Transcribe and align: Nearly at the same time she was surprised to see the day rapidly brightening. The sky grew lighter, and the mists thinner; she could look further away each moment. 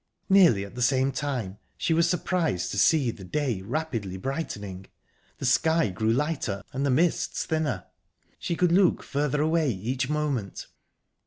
Nearly 0.29 0.65
at 0.65 0.73
the 0.73 0.81
same 0.81 1.11
time 1.11 1.59
she 1.77 1.93
was 1.93 2.09
surprised 2.09 2.71
to 2.71 2.79
see 2.79 3.11
the 3.11 3.23
day 3.23 3.61
rapidly 3.61 4.17
brightening. 4.17 4.87
The 5.37 5.45
sky 5.45 5.89
grew 5.91 6.11
lighter, 6.11 6.63
and 6.73 6.83
the 6.83 6.89
mists 6.89 7.45
thinner; 7.45 7.85
she 8.39 8.55
could 8.55 8.71
look 8.71 9.03
further 9.03 9.43
away 9.43 9.69
each 9.69 10.09
moment. 10.09 10.65